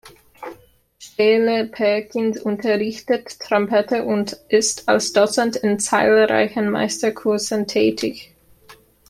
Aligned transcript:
Steele-Perkins 0.97 2.41
unterrichtet 2.41 3.39
Trompete 3.39 4.03
und 4.03 4.31
ist 4.49 4.89
als 4.89 5.13
Dozent 5.13 5.57
in 5.57 5.77
zahlreichen 5.77 6.71
Meisterkursen 6.71 7.67
tätig. 7.67 8.33